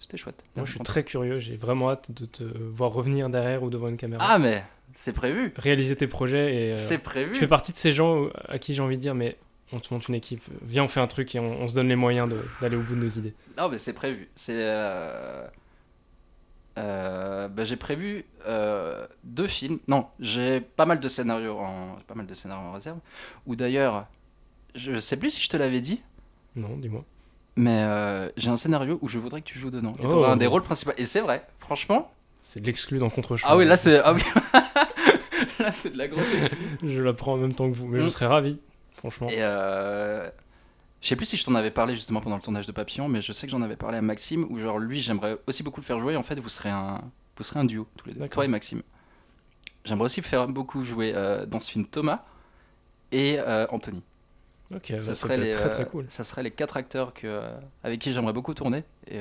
[0.00, 0.44] c'était chouette.
[0.56, 3.88] Moi, je suis très curieux, j'ai vraiment hâte de te voir revenir derrière ou devant
[3.88, 4.24] une caméra.
[4.26, 4.62] Ah mais
[4.94, 6.72] c'est prévu, Réaliser tes projets et.
[6.72, 7.32] euh, c'est prévu.
[7.32, 9.36] Tu fais partie de ces gens à qui j'ai envie de dire, mais
[9.72, 11.88] on te monte une équipe, viens, on fait un truc et on, on se donne
[11.88, 12.28] les moyens
[12.60, 13.34] d'aller au bout de nos idées.
[13.58, 14.28] Non mais c'est prévu.
[14.36, 15.46] C'est euh,
[16.78, 19.78] euh, bah, j'ai prévu euh, deux films.
[19.88, 22.98] Non, j'ai pas mal de scénarios en pas mal de scénarios en réserve.
[23.46, 24.06] Ou d'ailleurs,
[24.74, 26.02] je sais plus si je te l'avais dit.
[26.56, 27.04] Non, dis-moi.
[27.56, 29.92] Mais euh, j'ai un scénario où je voudrais que tu joues dedans.
[30.02, 30.24] Et Oh.
[30.24, 30.90] un des rôles principaux.
[30.98, 32.10] Et c'est vrai, franchement.
[32.42, 34.00] C'est de l'exclu dans contre Ah oui, là c'est.
[34.04, 34.20] Ah oui.
[35.60, 36.58] là c'est de la grosse exclu.
[36.84, 38.10] Je l'apprends en même temps que vous, mais je Mm.
[38.10, 38.58] serais ravi,
[39.10, 39.28] franchement.
[39.28, 40.28] Et euh,
[41.00, 43.20] je sais plus si je t'en avais parlé justement pendant le tournage de Papillon, mais
[43.20, 45.84] je sais que j'en avais parlé à Maxime, où genre lui j'aimerais aussi beaucoup le
[45.84, 46.16] faire jouer.
[46.16, 47.02] En fait, vous serez un,
[47.36, 48.82] vous serez un duo tous les deux, toi et Maxime.
[49.84, 52.24] J'aimerais aussi faire beaucoup jouer euh, dans ce film Thomas
[53.12, 54.02] et euh, Anthony.
[54.74, 56.06] Ok, ça serait les, très très euh, cool.
[56.08, 57.42] ça serait les quatre acteurs que,
[57.82, 58.82] avec qui j'aimerais beaucoup tourner.
[59.08, 59.20] Et,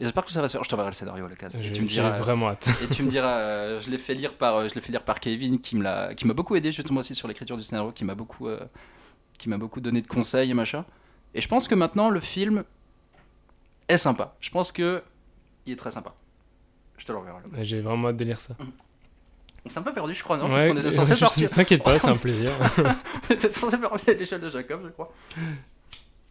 [0.00, 0.64] et j'espère que ça va se faire.
[0.64, 1.58] Je t'enverrai le scénario à l'occasion.
[1.60, 2.10] Et J'ai tu me j'ai diras.
[2.18, 2.66] vraiment hâte.
[2.82, 5.04] Et tu me diras, euh, je l'ai fait lire par, euh, je l'ai fait lire
[5.04, 7.92] par Kevin, qui me l'a, qui m'a beaucoup aidé justement aussi sur l'écriture du scénario,
[7.92, 8.58] qui m'a beaucoup, euh,
[9.38, 10.84] qui m'a beaucoup donné de conseils et machin.
[11.34, 12.64] Et je pense que maintenant le film
[13.88, 14.34] est sympa.
[14.40, 15.02] Je pense que
[15.66, 16.14] il est très sympa.
[16.98, 17.38] Je te l'enverrai.
[17.52, 17.62] là.
[17.62, 18.54] J'ai vraiment hâte de lire ça.
[19.66, 20.44] On s'est un peu perdu, je crois, non?
[20.54, 21.50] Ouais, Parce qu'on était censé partir.
[21.50, 22.50] T'inquiète pas, c'est un plaisir.
[23.28, 25.12] On était censé parler à l'échelle de Jacob, je crois.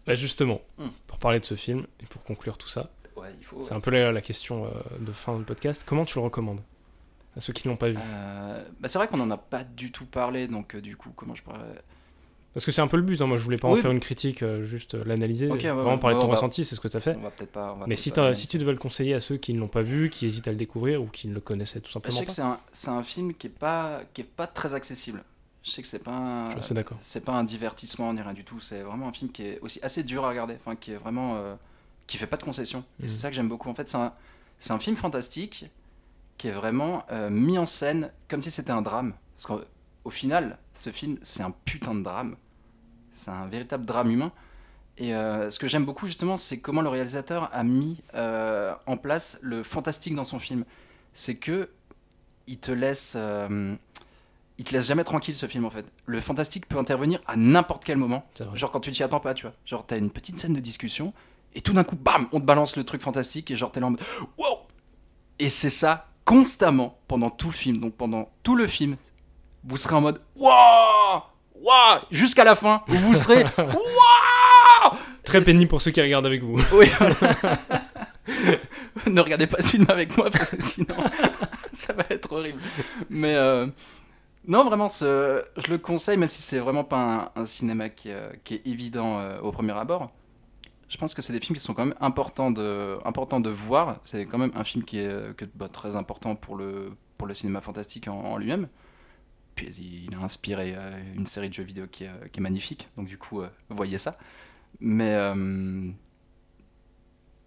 [0.07, 0.87] Bah, justement, Mm.
[1.05, 3.61] pour parler de ce film et pour conclure tout ça, Ouais, il faut.
[3.61, 5.83] c'est un peu la, la question euh, de fin de podcast.
[5.87, 6.61] Comment tu le recommandes
[7.35, 7.97] à ceux qui l'ont pas vu?
[7.97, 11.11] Euh, bah, c'est vrai qu'on en a pas du tout parlé, donc euh, du coup,
[11.15, 11.59] comment je pourrais.
[12.53, 13.27] Parce que c'est un peu le but, hein.
[13.27, 15.99] moi je voulais pas en faire une critique, juste l'analyser, Ok, ouais, vraiment ouais.
[15.99, 17.15] parler de ton on va- ressenti, c'est ce que tu as fait.
[17.15, 17.73] On va pas.
[17.75, 19.83] on va Mais si, pas tu devais le conseiller à ceux qui ne l'ont pas
[19.83, 22.25] vu, qui hésitent à le découvrir ou qui ne le connaissaient tout Je simplement sais
[22.25, 22.31] que
[22.71, 25.23] c'est un, film qui est pas, qui est pas très accessible.
[25.61, 26.55] Je sais que c'est pas, un, je
[26.97, 28.59] c'est pas un divertissement ni rien du tout.
[28.59, 31.37] C'est vraiment un film qui est aussi assez dur à regarder, enfin qui est vraiment,
[32.09, 32.83] qui fait pas de concessions.
[33.01, 33.69] Et c'est ça que j'aime beaucoup.
[33.69, 34.13] En fait, c'est un,
[34.69, 35.69] un film fantastique
[36.37, 39.13] qui est vraiment euh, mis en scène comme si c'était un drame.
[39.35, 39.61] Parce qu'au
[40.05, 42.35] au final, ce film, c'est un putain de drame.
[43.11, 44.31] C'est un véritable drame humain.
[44.97, 48.97] Et euh, ce que j'aime beaucoup justement, c'est comment le réalisateur a mis euh, en
[48.97, 50.65] place le fantastique dans son film.
[51.13, 51.69] C'est que
[52.47, 53.75] il te laisse, euh,
[54.57, 55.85] il te laisse jamais tranquille ce film en fait.
[56.07, 58.25] Le fantastique peut intervenir à n'importe quel moment.
[58.55, 59.53] Genre quand tu t'y attends pas, tu vois.
[59.65, 61.13] Genre t'as une petite scène de discussion
[61.55, 63.87] et tout d'un coup, bam, on te balance le truc fantastique et genre t'es là
[63.87, 64.01] en mode
[64.37, 64.59] wow.
[65.39, 67.77] Et c'est ça constamment pendant tout le film.
[67.77, 68.97] Donc pendant tout le film,
[69.63, 71.23] vous serez en mode wow,
[71.55, 74.97] wow, jusqu'à la fin où vous serez wow.
[75.23, 76.59] Très pénible pour ceux qui regardent avec vous.
[76.73, 76.89] Oui.
[79.07, 80.95] ne regardez pas ce film avec moi parce que sinon
[81.73, 82.59] ça va être horrible.
[83.09, 83.67] Mais euh,
[84.47, 88.11] non, vraiment, ce, je le conseille, même si c'est vraiment pas un, un cinéma qui,
[88.11, 90.11] euh, qui est évident euh, au premier abord.
[90.89, 93.99] Je pense que c'est des films qui sont quand même importants de, importants de voir.
[94.03, 97.33] C'est quand même un film qui est euh, bah, très important pour le, pour le
[97.33, 98.67] cinéma fantastique en, en lui-même.
[99.55, 99.67] Puis
[100.07, 102.89] il a inspiré euh, une série de jeux vidéo qui est, euh, qui est magnifique.
[102.97, 104.17] Donc du coup, euh, voyez ça.
[104.79, 105.91] Mais euh,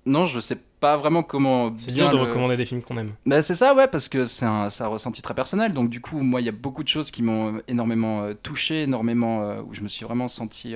[0.05, 3.15] non, je sais pas vraiment comment C'est bien de le- recommander des films qu'on aime.
[3.25, 5.73] bah, c'est ça, ouais, parce que c'est un, un ressenti très personnel.
[5.75, 9.59] Donc, du coup, moi, il y a beaucoup de choses qui m'ont énormément touché, énormément.
[9.61, 10.75] où je me suis vraiment senti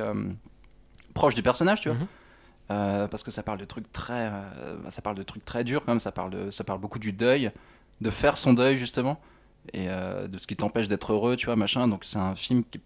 [1.14, 1.98] proche du personnage, tu vois.
[1.98, 2.06] Mhm.
[2.70, 4.30] Euh, parce que ça parle de trucs très.
[4.32, 6.00] euh, bah, ça parle de trucs très durs, quand même.
[6.00, 7.50] Ça parle, de, ça parle beaucoup du deuil,
[8.00, 9.20] de faire son deuil, justement.
[9.72, 11.88] Et euh, de ce qui t'empêche d'être heureux, tu vois, machin.
[11.88, 12.80] Donc, c'est un film qui.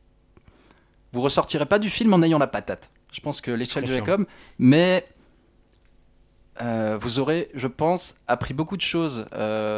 [1.13, 2.91] Vous ressortirez pas du film en ayant la patate.
[3.13, 3.95] Je pense que l'échelle de.
[3.95, 4.27] Jacob,
[4.59, 5.07] mais.
[7.01, 9.25] Vous aurez, je pense, appris beaucoup de choses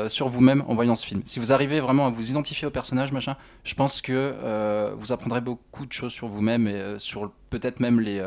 [0.09, 1.23] sur vous-même en voyant ce film.
[1.25, 5.41] Si vous arrivez vraiment à vous identifier au personnage, machin, je pense que vous apprendrez
[5.41, 8.21] beaucoup de choses sur vous-même et sur peut-être même les,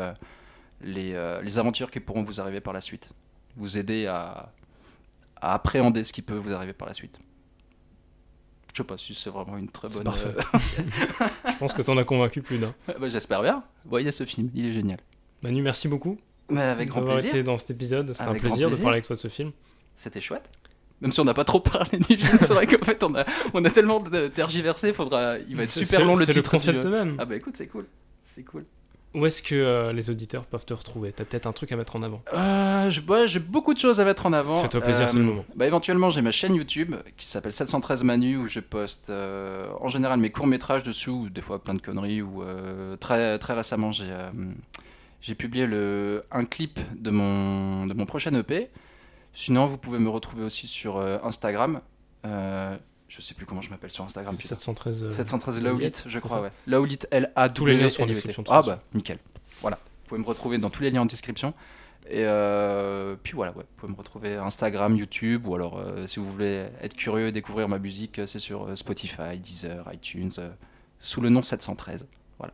[0.82, 3.10] les, euh, les aventures qui pourront vous arriver par la suite.
[3.56, 4.52] Vous aider à,
[5.40, 7.18] à appréhender ce qui peut vous arriver par la suite.
[8.72, 10.04] Je sais pas si c'est vraiment une très C'est bonne.
[10.04, 10.28] parfait.
[10.28, 10.42] euh,
[11.52, 12.74] Je pense que t'en as convaincu plus d'un.
[12.86, 13.62] bah, J'espère bien.
[13.86, 14.98] Voyez ce film, il est génial.
[15.42, 16.18] Manu, merci beaucoup
[16.50, 17.30] Mais avec grand plaisir.
[17.30, 18.12] été dans cet épisode.
[18.12, 19.52] C'était un plaisir de parler avec toi de ce film.
[19.94, 20.50] C'était chouette.
[21.00, 23.24] Même si on n'a pas trop parlé du film, c'est vrai qu'en fait on a,
[23.52, 24.02] on a tellement
[24.34, 26.54] tergiversé, faudra, il va être C'est- super long le C'est titre.
[26.54, 27.16] le du- concept même.
[27.18, 27.86] Ah bah écoute, c'est cool.
[28.22, 28.64] C'est cool.
[29.14, 31.10] Où est-ce que euh, les auditeurs peuvent te retrouver?
[31.10, 32.22] T'as peut-être un truc à mettre en avant.
[32.34, 34.56] Euh, je- ouais, j'ai beaucoup de choses à mettre en avant.
[34.56, 35.44] Fais-toi plaisir, c'est le moment.
[35.54, 39.88] Bah éventuellement, j'ai ma chaîne YouTube qui s'appelle 713 Manu où je poste euh, en
[39.88, 42.20] général mes courts métrages dessus, ou des fois plein de conneries.
[42.20, 44.30] Ou euh, très très récemment, j'ai euh,
[45.22, 48.68] j'ai publié le un clip de mon de mon prochain EP.
[49.32, 51.80] Sinon, vous pouvez me retrouver aussi sur euh, Instagram.
[53.08, 54.36] Je sais plus comment je m'appelle sur Instagram.
[54.36, 54.54] putain.
[54.56, 55.04] 713.
[55.04, 56.50] euh, 713 Laolit, je crois, ouais.
[56.66, 59.18] Laolit, l a Tous les liens sont en description, Ah bah, nickel.
[59.60, 59.78] Voilà.
[60.02, 61.54] Vous pouvez me retrouver dans tous les liens en description.
[62.08, 63.64] Et euh, puis voilà, ouais.
[63.64, 67.32] Vous pouvez me retrouver Instagram, YouTube, ou alors euh, si vous voulez être curieux et
[67.32, 70.30] découvrir ma musique, c'est sur euh, Spotify, Deezer, iTunes,
[71.00, 72.06] sous le nom 713.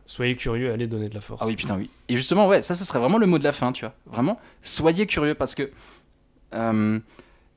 [0.05, 1.41] Soyez curieux, allez donner de la force.
[1.43, 1.89] Ah oui, putain, oui.
[2.07, 3.93] Et justement, ouais, ça, ce serait vraiment le mot de la fin, tu vois.
[4.05, 5.69] Vraiment, soyez curieux parce que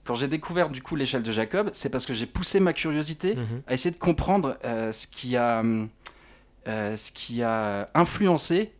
[0.06, 3.34] quand j'ai découvert du coup l'échelle de Jacob, c'est parce que j'ai poussé ma curiosité
[3.34, 3.62] Mhm.
[3.66, 5.62] à essayer de comprendre euh, ce qui a
[6.68, 8.72] euh, ce qui a influencé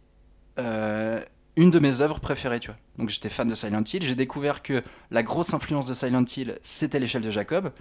[0.59, 1.21] euh,
[1.57, 2.77] une de mes œuvres préférées, tu vois.
[2.99, 6.59] Donc j'étais fan de Silent Hill, j'ai découvert que la grosse influence de Silent Hill,
[6.63, 7.73] c'était l'échelle de Jacob.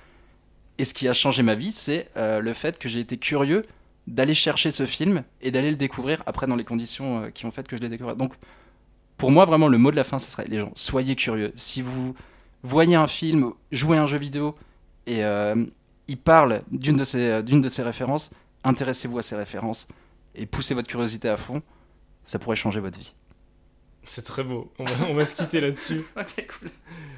[0.78, 3.64] Et ce qui a changé ma vie, c'est euh, le fait que j'ai été curieux
[4.08, 7.52] d'aller chercher ce film et d'aller le découvrir après dans les conditions euh, qui ont
[7.52, 8.16] fait que je l'ai découvert.
[8.16, 8.34] Donc
[9.18, 11.52] pour moi, vraiment, le mot de la fin, ce serait les gens, soyez curieux.
[11.56, 12.14] Si vous
[12.68, 14.56] voyez un film, jouez un jeu vidéo
[15.06, 15.66] et euh,
[16.08, 18.30] il parle d'une de, ces, d'une de ces références,
[18.64, 19.88] intéressez-vous à ces références
[20.36, 21.62] et poussez votre curiosité à fond.
[22.24, 23.14] Ça pourrait changer votre vie.
[24.08, 24.72] C'est très beau.
[24.80, 26.04] On va, on va se quitter là-dessus.
[26.18, 26.70] Ok, cool.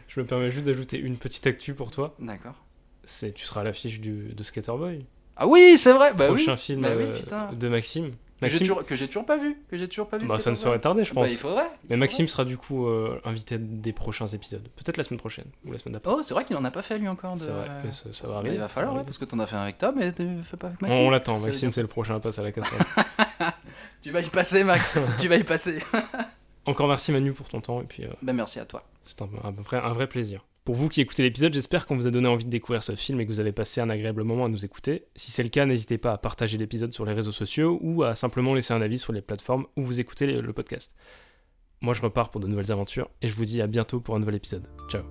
[0.08, 2.16] Je me permets juste d'ajouter une petite actu pour toi.
[2.20, 2.56] D'accord.
[3.04, 5.06] C'est tu seras à l'affiche du de Skater Boy,
[5.38, 6.14] Ah oui, c'est vrai.
[6.14, 6.36] Bah oui.
[6.44, 8.12] prochain film Bah oui, euh, de Maxime.
[8.40, 9.58] Que j'ai toujours, que j'ai toujours pas vu.
[9.70, 10.28] Que j'ai toujours pas vu.
[10.28, 11.32] bah, ça ne saurait tarder, je Bah, pense.
[11.32, 11.64] il faudrait.
[11.64, 11.98] il Mais faudrait.
[11.98, 14.62] Maxime sera du coup euh, invité des prochains épisodes.
[14.76, 16.12] Peut-être la semaine prochaine ou la semaine d'après.
[16.16, 17.34] Oh, c'est vrai qu'il en a pas fait lui encore.
[17.34, 17.40] De...
[17.40, 18.56] C'est vrai, mais ça, ça va Bah, arriver.
[18.56, 20.56] il va falloir, ouais, parce que t'en as fait un avec Tom, mais tu fais
[20.58, 21.02] pas avec Maxime.
[21.02, 22.80] on l'attend, Maxime c'est le prochain à passer à la casserole.
[24.02, 24.96] Tu vas y passer, Max.
[25.20, 25.82] tu vas y passer.
[26.66, 28.84] Encore merci Manu pour ton temps et puis euh, Ben merci à toi.
[29.04, 30.46] c'est un, un vrai, un vrai plaisir.
[30.68, 33.22] Pour vous qui écoutez l'épisode, j'espère qu'on vous a donné envie de découvrir ce film
[33.22, 35.06] et que vous avez passé un agréable moment à nous écouter.
[35.16, 38.16] Si c'est le cas, n'hésitez pas à partager l'épisode sur les réseaux sociaux ou à
[38.16, 40.94] simplement laisser un avis sur les plateformes où vous écoutez le podcast.
[41.80, 44.20] Moi je repars pour de nouvelles aventures et je vous dis à bientôt pour un
[44.20, 44.68] nouvel épisode.
[44.90, 45.04] Ciao